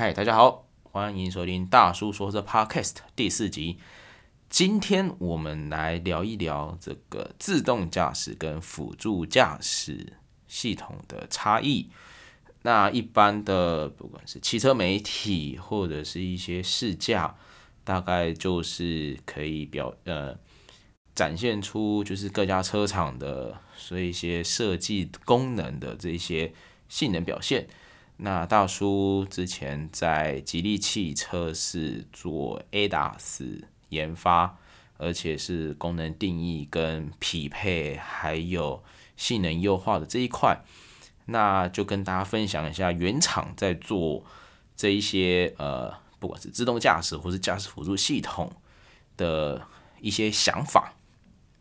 [0.00, 3.78] 嗨，大家好，欢迎收听大叔说这 Podcast 第四集。
[4.48, 10.12] 今天我们来聊一聊这个自动驾驶跟辅助驾驶
[10.46, 11.90] 系统的差异。
[12.62, 17.34] 那一般的不管是汽车媒体或者是一些试驾，
[17.82, 20.38] 大概就是可以表呃
[21.12, 26.52] 展现出就是各家车厂的所以一些设计功能的这些
[26.88, 27.66] 性能表现。
[28.20, 34.58] 那大叔之前在吉利汽车是做 ADAS 研发，
[34.96, 38.82] 而且是功能定义跟匹配，还有
[39.16, 40.64] 性能优化的这一块。
[41.26, 44.24] 那就跟大家分享一下原厂在做
[44.74, 48.50] 这一些呃，不管是自动驾驶或是驾驶辅助系统
[49.16, 49.64] 的
[50.00, 50.94] 一些想法。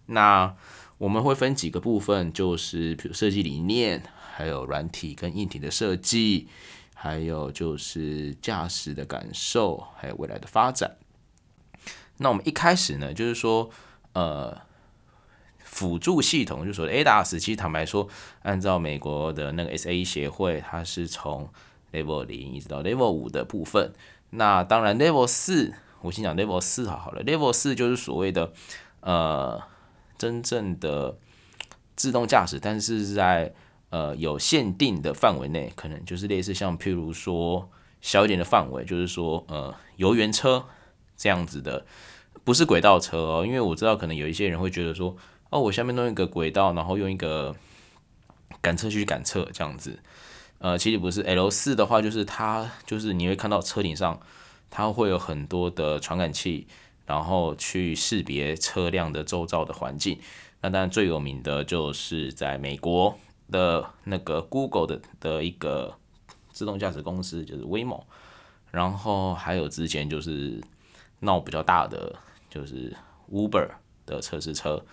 [0.07, 0.55] 那
[0.97, 4.01] 我们会分几个部分，就是比如设计理念。
[4.37, 6.47] 还有软体跟硬体的设计，
[6.93, 10.95] 还有就是驾驶的感受，还有未来的发展。
[12.17, 13.71] 那我们一开始呢，就是说，
[14.13, 14.55] 呃，
[15.57, 18.07] 辅助系统，就是说 ADAS，其实坦白说，
[18.43, 21.49] 按照美国的那个 SAE 协会，它是从
[21.91, 23.91] Level 零一直到 Level 五的部分。
[24.29, 27.23] 那当然 Level 四，我先讲 Level 四好好了。
[27.23, 28.53] Level 四就是所谓的
[28.99, 29.59] 呃，
[30.15, 31.17] 真正的
[31.95, 33.55] 自动驾驶，但是在
[33.89, 37.69] 呃，有限定的范围内，可能就是类似像譬如说
[38.01, 40.65] 小一点的范围，就是说呃，游园车
[41.15, 41.85] 这样子的，
[42.43, 43.45] 不是轨道车哦。
[43.47, 45.15] 因为我知道可能有一些人会觉得说，
[45.49, 47.55] 哦，我下面弄一个轨道，然后用一个
[48.61, 49.99] 赶车去赶车这样子。
[50.59, 54.19] 呃，其实不是，L 四的话就是它就是你会看到车顶上
[54.69, 56.67] 它会有很多的传感器，
[57.05, 60.19] 然后去识别车辆的周遭的环境。
[60.61, 63.17] 那当然最有名的就是在美国。
[63.51, 65.95] 的那个 Google 的的一个
[66.51, 68.01] 自动驾驶公司就是 Waymo，
[68.71, 70.61] 然后还有之前就是
[71.19, 72.15] 闹比较大的
[72.49, 72.93] 就是
[73.31, 73.69] Uber
[74.05, 74.83] 的测试车，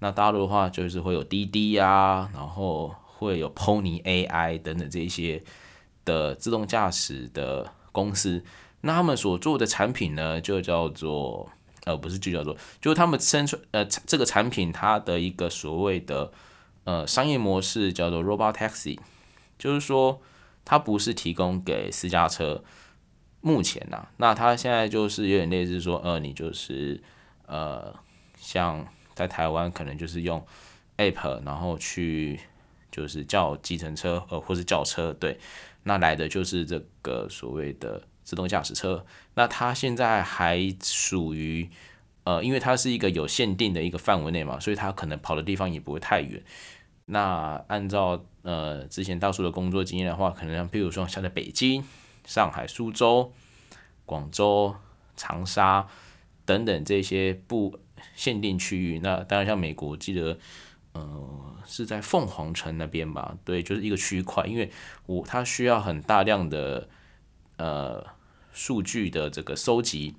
[0.00, 5.42] 那大陆的话就是会有滴滴呀，然后会有 Pony AI 等等这些
[6.04, 8.42] 的自动驾驶的公司，
[8.80, 11.48] 那他们所做的产品呢就叫做
[11.84, 16.32] 呃不是就叫做就是他们生出呃这个产品它的一个所谓的。
[16.84, 18.98] 呃，商业模式叫做 Robot Taxi，
[19.58, 20.20] 就是说
[20.64, 22.64] 它不是提供给私家车。
[23.40, 27.02] 目前呐、啊，那它现在就是有点类似说，呃，你就是
[27.46, 27.94] 呃，
[28.36, 30.44] 像在台湾可能就是用
[30.96, 32.40] App，然后去
[32.90, 35.38] 就是叫计程车，呃，或是叫车，对，
[35.84, 39.04] 那来的就是这个所谓的自动驾驶车。
[39.34, 41.70] 那它现在还属于。
[42.24, 46.42] 呃，因为它是一个有限定的一个范围内嘛，所以它可能跑的地方也不会太远。
[47.06, 51.82] 那按照呃之前大叔的工作经验的话，可能像譬如说像在北京、
[52.24, 53.32] 上海、苏州、
[54.06, 54.76] 广州、
[55.16, 55.88] 长沙
[56.44, 57.80] 等等这些不
[58.14, 60.38] 限定区域，那当然像美国，记得
[60.92, 63.36] 呃是在凤凰城那边吧？
[63.44, 64.70] 对，就是一个区块，因为
[65.06, 66.88] 我它需要很大量的
[67.56, 68.06] 呃
[68.52, 70.14] 数据的这个收集。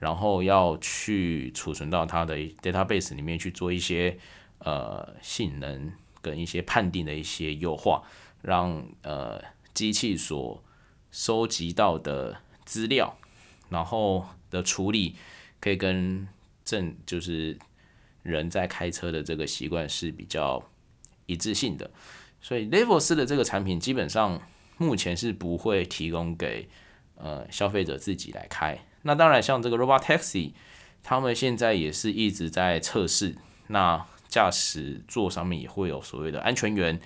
[0.00, 4.18] 然后要去储存到它的 database 里面去做一些
[4.58, 8.02] 呃性能跟一些判定的一些优化，
[8.42, 10.62] 让呃机器所
[11.10, 13.16] 收集到的资料，
[13.68, 15.16] 然后的处理
[15.60, 16.26] 可以跟
[16.64, 17.58] 正就是
[18.22, 20.62] 人在开车的这个习惯是比较
[21.26, 21.90] 一致性的，
[22.40, 24.42] 所以 Level 四的这个产品基本上
[24.76, 26.68] 目前是不会提供给
[27.16, 28.78] 呃消费者自己来开。
[29.06, 30.52] 那当然，像这个 Robotaxi，
[31.02, 33.36] 他们现在也是一直在测试。
[33.68, 36.98] 那驾驶座上面也会有所谓的安全员，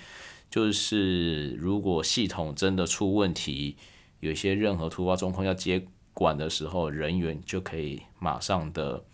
[0.49, 3.77] 就是如果系统真的出问题，
[4.21, 9.05] 有一些任何突发状况要接管的时候，人员就可以马上的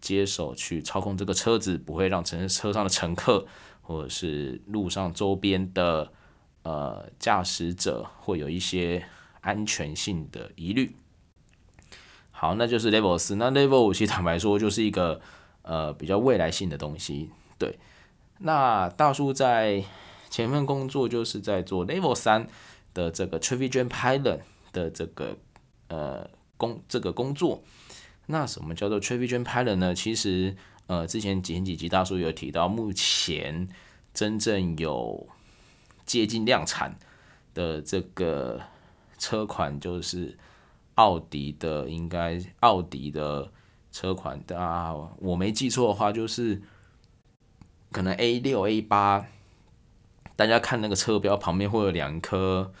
[0.00, 3.46] 接手去操控这个车子，不会让乘车上的乘客
[3.82, 6.12] 或者是路上周边的
[6.62, 9.06] 呃驾驶者会有一些
[9.40, 10.96] 安全性的疑虑。
[12.38, 13.36] 好，那就是 Level 四。
[13.36, 15.22] 那 Level 五其实坦白说就是一个
[15.62, 17.30] 呃比较未来性的东西。
[17.58, 17.78] 对，
[18.40, 19.82] 那大叔在
[20.28, 22.46] 前份工作就是在做 Level 三
[22.92, 24.40] 的这个 Traffic Jam Pilot
[24.74, 25.38] 的这个
[25.88, 26.28] 呃
[26.58, 27.62] 工这个工作。
[28.26, 29.94] 那什么叫做 Traffic Jam Pilot 呢？
[29.94, 30.54] 其实
[30.88, 33.66] 呃之前前几集大叔有提到，目前
[34.12, 35.26] 真正有
[36.04, 36.98] 接近量产
[37.54, 38.60] 的这个
[39.16, 40.36] 车款就是。
[40.96, 43.50] 奥迪的应该奥迪的
[43.92, 46.60] 车款的啊，我没记错的话，就是
[47.92, 49.26] 可能 A 六 A 八，
[50.36, 52.72] 大家看那个车标旁边会有两颗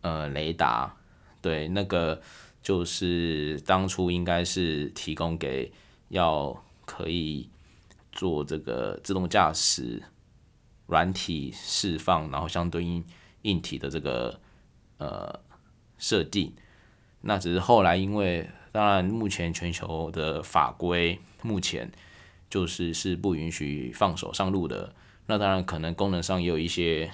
[0.00, 0.96] 呃雷达，
[1.42, 2.20] 对，那个
[2.62, 5.72] 就是当初应该是提供给
[6.08, 7.48] 要可以
[8.12, 10.02] 做这个自动驾驶
[10.86, 13.04] 软体释放，然后相对应
[13.42, 14.40] 硬体的这个
[14.98, 15.40] 呃
[15.98, 16.54] 设定。
[17.26, 21.90] 那只是后来因为，当然目前全球的法规目前
[22.48, 24.92] 就是是不允许放手上路的。
[25.26, 27.10] 那当然可能功能上也有一些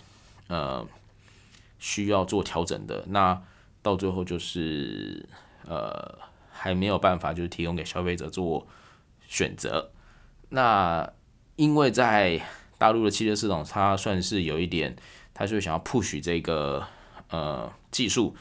[0.48, 0.86] 呃
[1.78, 3.04] 需要做调整的。
[3.08, 3.42] 那
[3.80, 5.26] 到最后就是
[5.66, 6.18] 呃
[6.50, 8.66] 还没有办法，就是提供给消费者做
[9.26, 9.90] 选择。
[10.50, 11.10] 那
[11.56, 12.40] 因为在
[12.76, 14.94] 大陆的汽车市场，它算是有一点，
[15.32, 16.86] 它就想要 push 这个
[17.30, 18.36] 呃技术，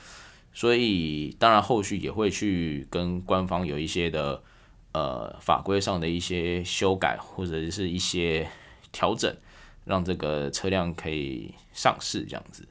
[0.54, 4.44] 所以当然后续也会去跟官方有一些的
[4.92, 8.50] 呃法规上的一些修改或者是一些
[8.92, 9.36] 调整，
[9.86, 12.68] 让这个车辆可以上市这样子。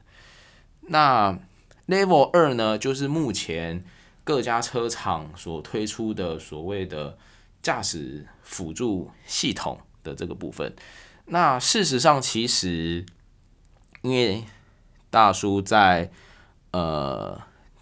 [0.81, 1.39] 那
[1.87, 3.83] Level 二呢，就是目前
[4.23, 7.17] 各家车厂所推出的所谓的
[7.61, 10.73] 驾驶辅助系统的这个部分。
[11.25, 13.05] 那事实上，其实
[14.01, 14.43] 因为
[15.09, 16.11] 大叔在
[16.71, 17.41] 呃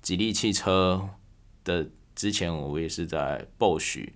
[0.09, 1.07] 吉利汽车
[1.63, 4.09] 的之前，我也是在 Bosch，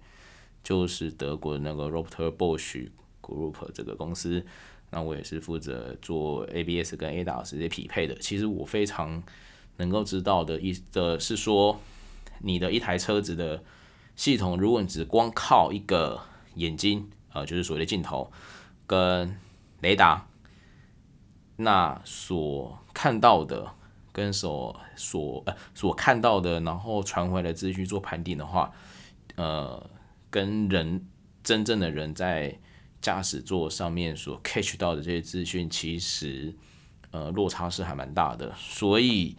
[0.63, 2.89] 就是德国的那个 Robert Bosch
[3.21, 4.43] Group 这个公司，
[4.89, 8.15] 那我也是负责做 ABS 跟 ADAS 这些匹配的。
[8.15, 9.21] 其实我非常。
[9.77, 11.79] 能够知道的意的是说，
[12.41, 13.63] 你的一台车子的
[14.15, 16.21] 系统，如果你只光靠一个
[16.53, 18.31] 眼睛，呃，就是所谓的镜头
[18.85, 19.35] 跟
[19.81, 20.27] 雷达，
[21.55, 23.73] 那所看到的
[24.13, 28.71] 跟所所呃所看到的，然后传回来资讯做判定的话，
[29.35, 29.89] 呃，
[30.29, 31.05] 跟人
[31.43, 32.57] 真正的人在
[33.01, 36.55] 驾驶座上面所 catch 到的这些资讯，其实
[37.11, 39.35] 呃落差是还蛮大的，所以。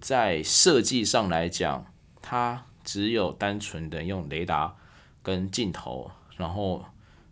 [0.00, 1.86] 在设计上来讲，
[2.20, 4.76] 它只有单纯的用雷达
[5.22, 6.84] 跟镜头，然后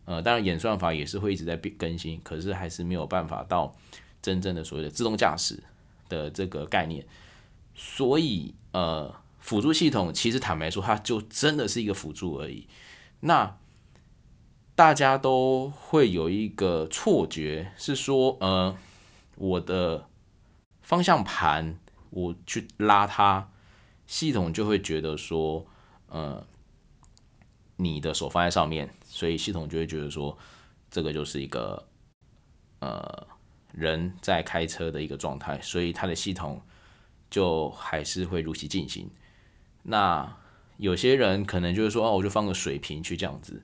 [0.07, 3.77] 呃，当然演算法也是会一直在变更新，可是还是没有办法到
[4.23, 5.63] 真正的所谓的自动驾驶
[6.13, 7.07] 的这个概念。
[7.75, 12.69] 所以呃，辅助系统其实坦白说，它就真的是一个辅助而已。
[13.21, 13.57] 那
[14.75, 18.77] 大家都会有一个错觉，是说呃，
[19.37, 20.07] 我的
[20.83, 21.79] 方向盘。
[22.15, 23.49] 我去拉它，
[24.07, 25.65] 系统就会觉得说，
[26.09, 26.47] 呃，
[27.77, 30.37] 你的手放在上面，所以系统就会觉得说，
[30.91, 31.89] 这个就是一个
[32.81, 33.27] 呃
[33.73, 36.61] 人在开车的一个状态，所以它的系统
[37.31, 39.11] 就还是会如期进行。
[39.83, 40.37] 那
[40.77, 43.63] 有些人可能就是说，哦，我就放个水平去这样子。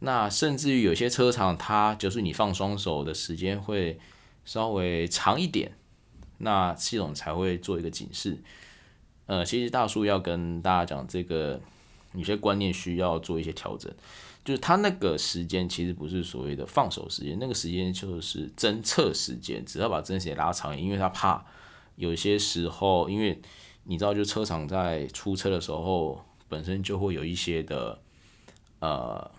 [0.00, 3.98] 那甚至于有些车厂，它就是你放双手的时间会
[4.44, 5.72] 稍微长一点。
[6.38, 8.42] 那系统才会做一个警示。
[9.26, 11.60] 呃，其实大叔要跟大家讲，这个
[12.14, 13.92] 有些观念需要做一些调整。
[14.44, 21.44] 就是他那个时间其实不是所谓的放手时间，那个时间就是侦测时间，只要把侦测拉长，因为他怕
[21.96, 23.40] 有些时候，因为
[23.84, 28.00] 你知道，就车厂在出车的时候，本身就会有一些的
[28.80, 29.30] 呃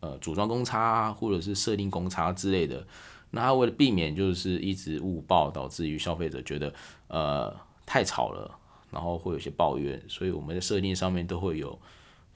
[0.00, 2.86] 呃组装公差或者是设定公差之类的。
[3.30, 6.74] 那他为了避免就是一直误报，导致于消费者觉得
[7.06, 7.56] 呃
[7.86, 8.58] 太吵了，
[8.90, 11.78] 然后会有些抱怨，所以我们的设定上面都会有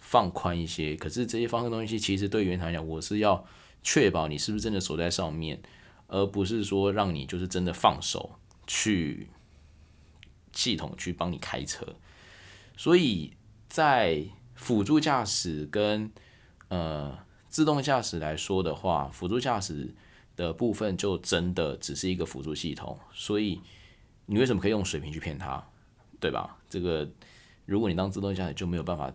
[0.05, 0.95] 放宽一些。
[0.95, 3.45] 可是这些放宽东西其实对原厂来讲，我是要
[3.83, 5.63] 确保你是不是真的守在上面，
[6.09, 9.29] 而不是说让你就是真的放手去
[10.53, 11.97] 系统去帮你开车。
[12.77, 13.33] 所以
[13.69, 16.11] 在辅助驾驶跟
[16.69, 17.19] 呃
[17.49, 19.95] 自动驾驶来说的话，辅助驾驶。
[20.37, 23.61] 的部分就真的只是一个辅助系统，所以
[24.27, 25.65] 你为什么可以用水平去骗他，
[26.19, 26.59] 对吧？
[26.69, 27.09] 这个
[27.67, 29.15] 如果你当自动驾驶就没有办法，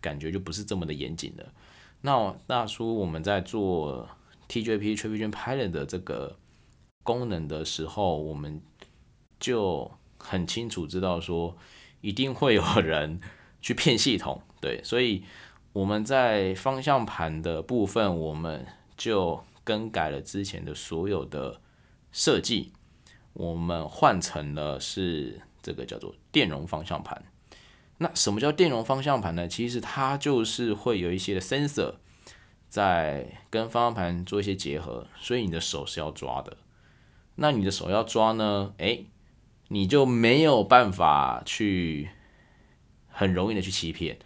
[0.00, 1.52] 感觉就不是这么的严谨的。
[2.00, 4.08] 那大叔我们在做
[4.48, 6.36] TJP Traffic Pilot 的这个
[7.02, 8.60] 功能的时候，我们
[9.38, 11.56] 就很清楚知道说，
[12.00, 13.20] 一定会有人
[13.60, 15.24] 去骗系统，对，所以
[15.72, 18.66] 我们在方向盘的部分，我们
[18.96, 19.42] 就。
[19.62, 21.60] 更改了之前的所有的
[22.10, 22.72] 设计，
[23.34, 27.22] 我们换成了是这个叫做电容方向盘。
[28.02, 29.46] 那什么叫电容方向盘呢？
[29.46, 31.96] 其实它就是会有一些的 sensor
[32.70, 36.56] 在跟方向盘做一些结合，所以你的手是要抓的。
[37.34, 39.06] 那你的手要抓呢，诶，
[39.68, 42.08] 你就没有办法去
[43.08, 44.18] 很容易的去欺骗。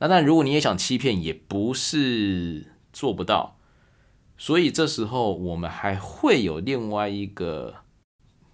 [0.00, 3.58] 那但如果你也想欺骗，也不是做不到。
[4.36, 7.76] 所以这时候我们还会有另外一个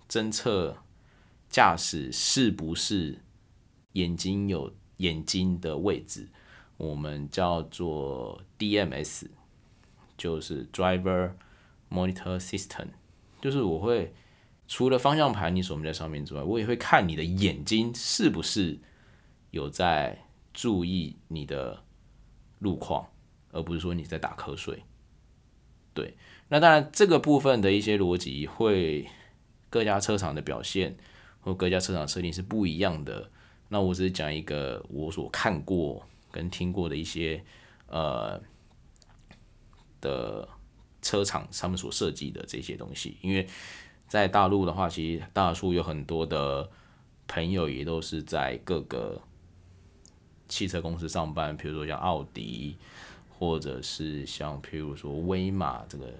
[0.07, 0.83] 侦测
[1.49, 3.21] 驾驶是不是
[3.97, 6.29] 眼睛有眼睛的位置，
[6.77, 9.27] 我们叫做 DMS，
[10.19, 11.33] 就是 Driver
[11.91, 12.89] Monitor System，
[13.41, 14.15] 就是我会
[14.69, 18.79] 除了方向盘你锁在上面之外，我也会看你的眼睛是不是
[19.51, 21.83] 有在注意你的
[22.59, 23.09] 路况，
[23.53, 24.83] 而不是说你在打瞌睡。
[25.95, 26.15] 对，
[26.49, 29.09] 那当然这个部分的一些逻辑会
[29.71, 30.99] 各家车厂的表现
[31.41, 33.31] 或各家车厂设定是不一样的。
[33.69, 37.43] 那我只是讲一个我所看过跟听过的一些
[37.89, 38.41] 呃
[40.01, 40.49] 的
[41.03, 43.47] 车厂他们所设计的这些东西，因为
[44.09, 46.71] 在大陆的话，其实大叔有很多的
[47.27, 49.21] 朋友也都是在各个
[50.49, 52.77] 汽车公司上班，比如说像奥迪。
[53.39, 56.11] 或者是像譬如说威马这个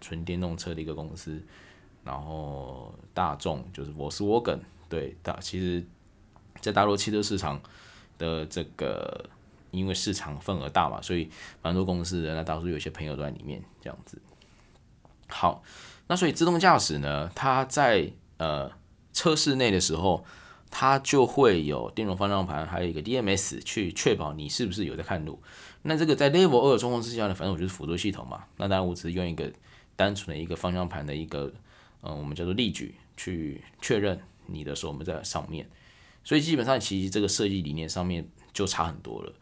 [0.00, 1.42] 纯电动车的一个公司，
[2.04, 5.84] 然后大众就是 Volkswagen，对，大其实，
[6.60, 7.60] 在大陆汽车市场
[8.18, 9.28] 的这个，
[9.70, 11.28] 因为市场份额大嘛，所以
[11.62, 14.20] 蛮多公司的那大叔有些朋友都在里面这样子。
[15.28, 15.62] 好，
[16.06, 18.70] 那所以自动驾驶呢，它在呃
[19.12, 20.24] 车室内的时候，
[20.70, 25.42] 它就会有电容方向盘，还有一个 DMS 去确保你是不是有在看路。
[25.82, 28.44] 那这个在 Level 二的状况之下呢，反正我就是辅助系统嘛。
[28.56, 29.52] 那当然我只是用一个
[29.96, 31.52] 单纯的一个方向盘的一个，
[32.02, 35.68] 嗯，我们叫做力矩去确认你的时候，我们在上面。
[36.24, 39.32] 所以基本上其实这个设计理念上面就差很多了。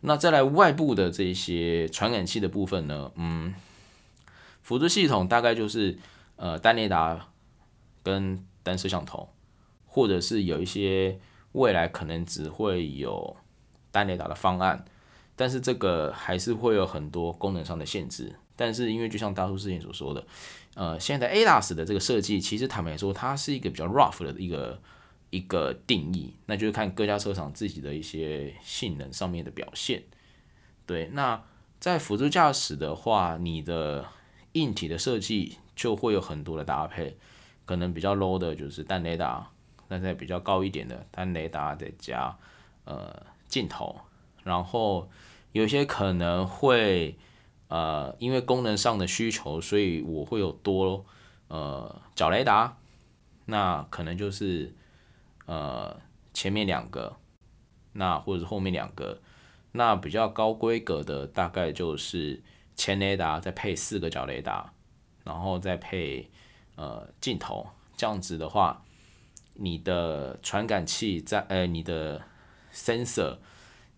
[0.00, 3.54] 那再来外部的这些传感器的部分呢，嗯，
[4.62, 5.98] 辅助系统大概就是
[6.36, 7.28] 呃单雷达
[8.02, 9.28] 跟单摄像头，
[9.86, 11.20] 或者是有一些
[11.52, 13.36] 未来可能只会有
[13.90, 14.84] 单雷达的方案。
[15.36, 18.34] 但是这个还是会有很多功能上的限制。
[18.56, 20.26] 但是因为就像大叔之前所说的，
[20.74, 24.78] 呃，现在 ADAS 的这个设计，其实坦白说，它是一个比较 rough 的一个
[25.30, 30.02] 一个定义，那就是看各家车厂自己的一些性能上面的表现。
[30.84, 31.42] 对，那
[31.78, 34.06] 在辅助驾驶的话，你的
[34.52, 37.16] 硬体的设计就会有很多的搭配，
[37.64, 39.50] 可能比较 low 的就是单雷达，
[39.88, 42.36] 那在比较高一点的单雷达再加
[42.84, 44.00] 呃镜头，
[44.44, 45.10] 然后。
[45.52, 47.16] 有些可能会，
[47.66, 51.04] 呃，因为功能上的需求，所以我会有多，
[51.48, 52.76] 呃，角雷达，
[53.46, 54.72] 那可能就是，
[55.50, 56.00] 呃，
[56.32, 57.16] 前面两个，
[57.94, 59.20] 那或者是后面两个，
[59.72, 62.40] 那比较高规格的大概就是
[62.76, 64.72] 前雷达再配四个角雷达，
[65.24, 66.30] 然后再配
[66.76, 67.66] 呃镜头，
[67.96, 68.84] 这样子的话，
[69.54, 72.22] 你的传感器在，呃，你的
[72.72, 73.38] sensor。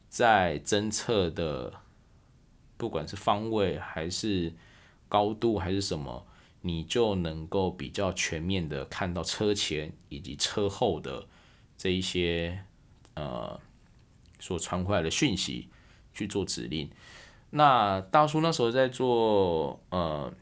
[0.09, 1.73] 在侦测的，
[2.77, 4.53] 不管是方位还是
[5.09, 6.27] 高度还是什么，
[6.61, 11.29] 你就能够比较全面的看到车前以及车后的
[11.83, 12.63] 这一些
[13.15, 13.59] 呃
[14.39, 15.69] 所传回来的讯息
[16.15, 16.89] 去做指令。
[17.51, 20.33] 那大叔那时候在做呃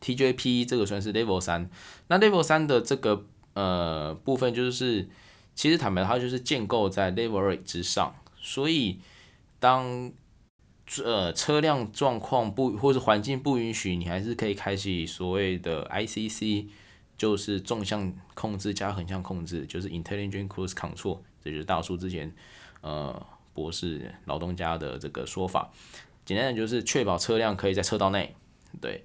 [0.00, 1.68] TJP 这个算是 Level 三，
[2.06, 5.08] 那 Level 三的这个呃部分就是。
[5.56, 8.98] 其实坦白，它就是建构在 Level 二之上，所以
[9.60, 10.10] 当
[11.04, 16.66] 呃车辆状况不或者环境不允许，你还是可以开启所谓的 ICC，
[17.16, 22.32] 就是纵向控制加横向控制，就是 Intelligent Cruise Control，这就是大叔之前
[22.80, 25.70] 呃博士老东家的这个说法。
[26.24, 28.34] 简单的就是确保车辆可以在车道内。
[28.80, 29.04] 对，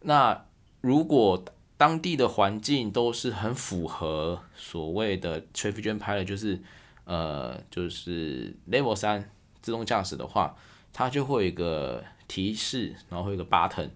[0.00, 0.46] 那
[0.80, 1.44] 如果
[1.76, 6.62] 当地的环境都是很符合所谓的 Traffic Jam Pilot，就是
[7.04, 9.30] 呃，就是 Level 三
[9.60, 10.56] 自动驾驶的话，
[10.92, 13.90] 它就会有一个提示，然后会有个 button，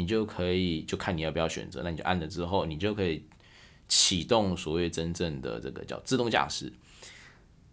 [0.00, 3.24] 你就可以就看你要不要选择，那你就按了之后，你就可以
[3.88, 6.72] 启动所谓真正的这个叫自动驾驶。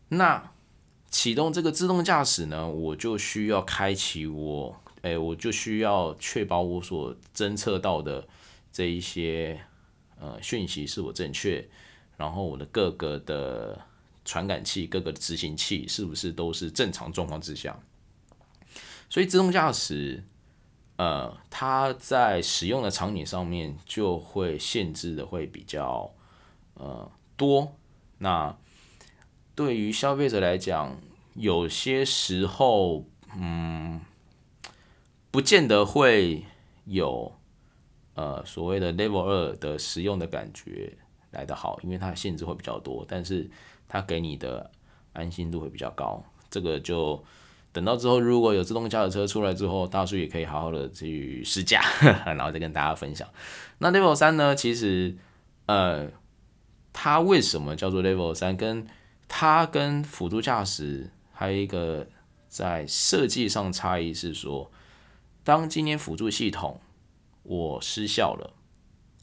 [0.10, 0.52] 那
[1.10, 8.28] 启动这个自动驾驶呢，我就需要开启我，哎，我就需要确保我所侦测到的。
[8.70, 9.60] 这一些
[10.20, 11.68] 呃讯息是否正确，
[12.16, 13.82] 然后我的各个的
[14.24, 17.80] 传感器、各个的执行器是不是都是正常状况之下？
[19.10, 20.24] 所以自动驾驶，
[20.98, 26.12] 呃，它在使用的场景上面就会限制的会比较
[26.74, 27.74] 呃多。
[28.18, 28.56] 那
[29.56, 30.98] 对于消费者来讲，
[31.34, 34.02] 有些时候，嗯，
[35.32, 36.46] 不见得会
[36.86, 37.34] 有。
[38.16, 40.98] 呃，所谓的 Level 二的使用的感觉
[41.30, 43.48] 来得好，因为它的限制会比较多，但是
[43.88, 44.72] 它给你的
[45.14, 46.24] 安心度会比较高。
[46.50, 47.24] 这个就
[47.72, 51.82] 等到之后，如果有自动驾驶车出来之后，大叔也可以好好的去试驾，
[52.26, 53.28] 然后再跟大家分享。
[53.80, 55.16] 那 Level 三呢，其实
[55.68, 56.10] 呃，
[56.92, 58.58] 它为什么叫做 Level 三？
[58.58, 58.88] 跟
[59.28, 62.08] 它跟辅助驾驶还有一个
[62.48, 64.72] 在设计上差异是说，
[65.44, 66.82] 当今天辅助系统
[67.44, 68.54] 我失效了，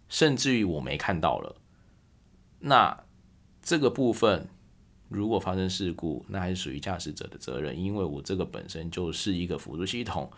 [0.08, 1.56] 甚至于我没看到了，
[2.60, 3.04] 那
[3.62, 4.48] 这个部分
[5.14, 10.30] 如果发生事故，那还是属于驾驶者的责任，因为我这个本身就是一个辅助系统。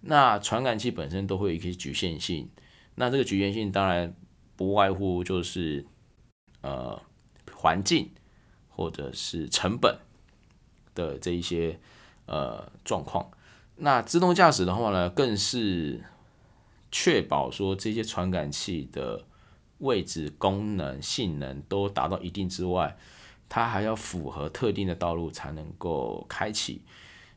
[0.00, 2.48] 那传感器本身都会有一些局限性，
[2.96, 4.14] 那这个局限性当然
[4.56, 5.86] 不外乎就是
[6.60, 7.00] 呃
[7.52, 8.10] 环境
[8.68, 9.98] 或者是成本
[10.94, 11.78] 的这一些
[12.26, 13.30] 呃状况。
[13.76, 16.02] 那自动驾驶的话呢，更是
[16.90, 19.24] 确保说这些传感器的
[19.78, 22.96] 位置、功能、性能都达到一定之外，
[23.48, 26.82] 它还要符合特定的道路才能够开启，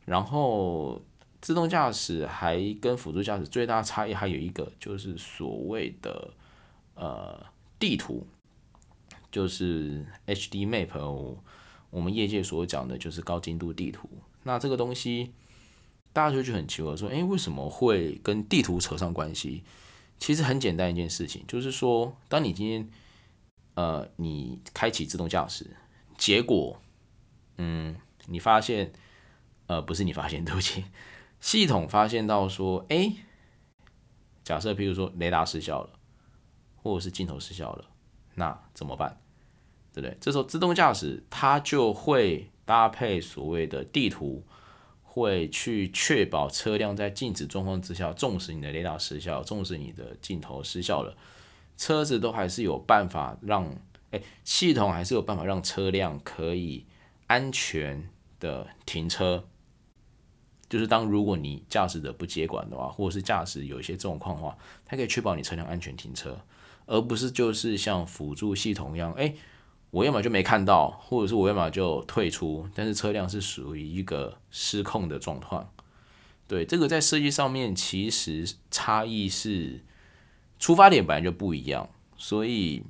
[0.05, 1.01] 然后。
[1.41, 6.33] 自动驾驶还跟辅助驾驶最大差异还有一个，就是所谓的
[6.95, 7.45] 呃
[7.79, 8.27] 地图，
[9.31, 10.89] 就是 HD Map，
[11.89, 14.09] 我们业界所讲的就是高精度地图。
[14.43, 15.31] 那这个东西
[16.11, 19.63] 大家就觉得很奇怪，说，诶，为什么会跟地图扯上关系？
[20.19, 22.89] 其实很简单一件事情，就是说，当你今天
[23.75, 25.67] 呃你开启自动驾驶，
[26.19, 26.79] 结果
[27.57, 27.95] 嗯
[28.27, 28.93] 你发现
[29.65, 30.83] 呃不是你发现，对不起。
[31.39, 33.13] 系统发现到说，哎，
[34.43, 35.89] 假设譬如说雷达失效了，
[36.75, 37.85] 或者是镜头失效了，
[38.35, 39.21] 那怎么办？
[39.93, 40.17] 对不对？
[40.19, 44.45] 这时候自动驾驶它就会搭配所谓的地图，
[45.01, 51.15] 会去确保车辆在静止状况之下，纵使你的雷达失效，纵使你的镜头失效了，
[51.77, 53.73] 车子都还是有办法让，
[54.11, 56.85] 哎，系统还是有办法让车辆可以
[57.27, 59.47] 安全的停车。
[60.67, 66.39] 就是当如果你驾驶者不接管的话，或者是驾驶有一些状况的话，它可以确保你车辆安全停车，
[66.85, 69.33] 而不是就是像辅助系统一样，哎，
[69.89, 75.73] 我要么就没看到，或者是我要么就退出，但是车辆是属于一个失控的状况。
[76.47, 79.83] 对，这个在设计上面其实差异是
[80.59, 82.83] 出发点本来就不一样，所以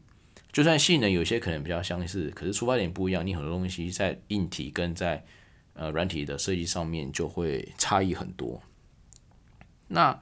[0.52, 5.24] 就算性能有些可能比较相似，可是出发点不一样，你很多东西在硬体跟在
[5.74, 8.62] 呃，软体的设计上面就会差异很多。
[9.88, 10.20] 那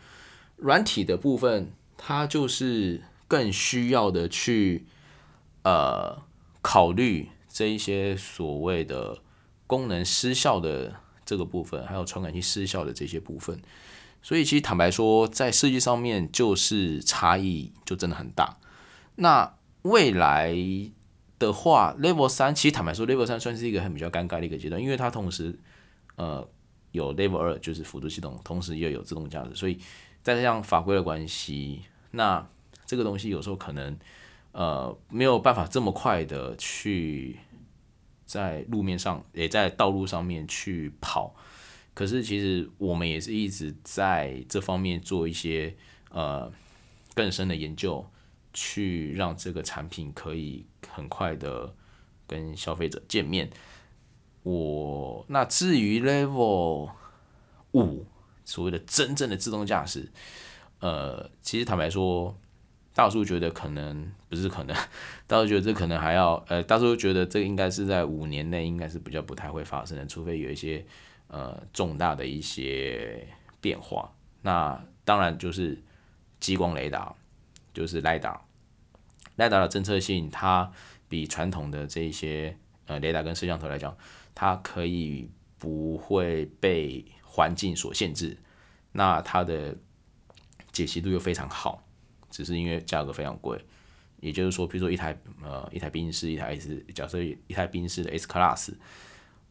[0.57, 4.85] 软体的部分，它就是更需要的去
[5.63, 6.21] 呃
[6.61, 9.19] 考虑这一些所谓的
[9.65, 13.59] 功能失效的这个部分，还有传感器失效的这些部分。
[14.21, 18.57] 所以其实坦白说，在设计上面就是差异就真的很大。
[19.15, 19.56] 那
[19.87, 20.55] 未来
[21.39, 25.57] 的话，Level 三其实坦白说，Level 三算是一个很比较尴尬的一个阶段，因为它同时
[26.15, 26.47] 呃
[26.91, 29.79] 有 Level 二就是辅助系统，同时又有自动驾驶，所以
[30.21, 32.47] 再加上法规的关系，那
[32.85, 33.97] 这个东西有时候可能
[34.51, 37.37] 呃没有办法这么快的去
[38.25, 41.35] 在路面上也在道路上面去跑，
[41.93, 45.75] 可是其实我们也是一直在这方面做一些
[46.09, 46.51] 呃
[47.13, 48.05] 更深的研究。
[48.59, 51.71] 去让这个产品可以很快的
[52.25, 53.47] 跟消费者见面。
[54.41, 56.89] 我那至于 Level
[57.73, 58.07] 五
[58.43, 60.11] 所谓的真正的自动驾驶，
[60.79, 62.35] 呃，其实坦白说，
[62.95, 64.75] 大叔觉得可能不是可能，
[65.27, 70.83] 大叔觉得这可能还要呃，大叔觉得这应该是在五年内应该是比较不太会发生的，除非有一些
[71.27, 73.27] 呃重大的一些
[73.61, 74.11] 变化。
[74.41, 75.79] 那当然就是
[76.39, 77.13] 激光雷达，
[77.71, 78.41] 就是雷达。
[79.37, 80.71] 雷达的侦测性，它
[81.07, 83.95] 比传统的这一些呃雷达跟摄像头来讲，
[84.35, 88.37] 它可以不会被环境所限制，
[88.91, 89.77] 那它的
[90.71, 91.83] 解析度又非常好，
[92.29, 93.57] 只是因为价格非常贵。
[94.19, 98.73] 也就是说，比如说一台呃一台宾士，一台 S，假设一台宾士的 S Class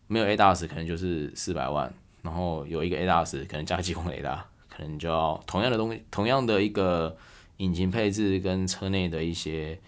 [0.09, 7.17] 没有 ADAS 可能就是四百万，然后有一个 ADAS 可能加激光雷达，可能就要同样的东西，同样的一个。
[7.59, 9.79] 引擎配置跟车内的一些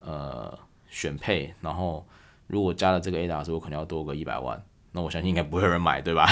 [0.00, 0.56] 呃
[0.88, 2.06] 选配，然后
[2.46, 4.62] 如果加了这个 ADAS，我可能要多个一百万，
[4.92, 6.26] 那我相信应该不会有人买，对吧？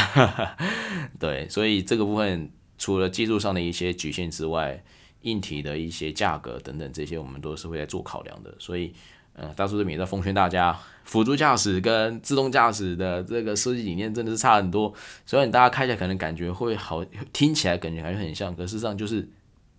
[1.19, 4.85] 对，所以这个部分除了技术上的一些局限之外，
[5.23, 8.55] 硬体的一些价格等等这些，我们都是会在做考量的。
[8.61, 8.93] 所以，
[9.33, 14.95] 呃，大叔这边也在奉劝大家，辅助驾驶跟自动驾驶的这个设计理念真的是差很多。
[15.27, 19.29] 虽然大家开起来可能感觉会好，听起来感觉还是很像，可事实上就是。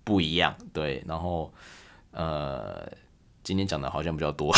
[0.05, 1.51] 不一样，对，然后，
[2.11, 2.89] 呃，
[3.43, 4.53] 今天讲的好像比较多，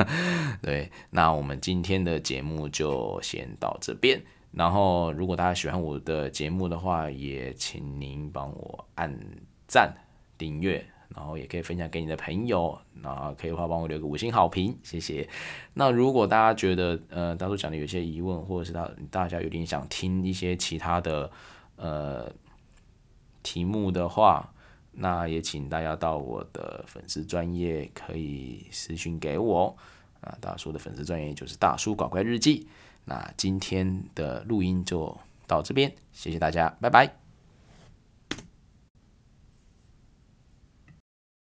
[0.60, 4.20] 对，那我们今天的节目就先到这边。
[4.52, 9.14] 然后，如果大家喜欢我的节目的话，也请您帮我按
[9.68, 9.94] 赞、
[10.38, 10.82] 订阅，
[11.14, 15.28] 然后也可以分享给你的朋友，那可以的话帮我留个五星好评，谢谢。
[15.74, 21.30] 那如果大家觉得呃大叔讲的有些疑问，或者是大大家有点想听一些其他的
[21.76, 22.32] 呃
[23.42, 24.54] 题目的话，
[24.96, 29.76] 那也请大家到我的粉丝专业可以私讯给我
[30.20, 32.66] 啊，大叔的粉丝专业就是大叔搞怪日记。
[33.04, 37.25] 那今天的录音就到这边，谢谢大家，拜拜。